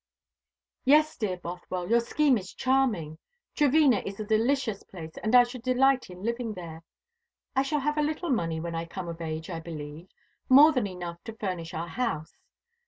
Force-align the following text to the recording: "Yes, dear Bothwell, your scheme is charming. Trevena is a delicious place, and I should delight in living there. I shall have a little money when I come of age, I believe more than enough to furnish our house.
"Yes, 0.83 1.15
dear 1.15 1.37
Bothwell, 1.37 1.87
your 1.87 1.99
scheme 1.99 2.35
is 2.35 2.55
charming. 2.55 3.19
Trevena 3.55 4.01
is 4.03 4.19
a 4.19 4.25
delicious 4.25 4.81
place, 4.81 5.15
and 5.21 5.35
I 5.35 5.43
should 5.43 5.61
delight 5.61 6.09
in 6.09 6.23
living 6.23 6.55
there. 6.55 6.81
I 7.55 7.61
shall 7.61 7.81
have 7.81 7.99
a 7.99 8.01
little 8.01 8.31
money 8.31 8.59
when 8.59 8.73
I 8.73 8.85
come 8.85 9.07
of 9.07 9.21
age, 9.21 9.51
I 9.51 9.59
believe 9.59 10.07
more 10.49 10.71
than 10.71 10.87
enough 10.87 11.23
to 11.25 11.37
furnish 11.37 11.75
our 11.75 11.87
house. 11.89 12.33